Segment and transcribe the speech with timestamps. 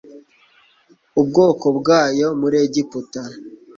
[1.21, 3.21] ubwoko bwayo muri Egiputa,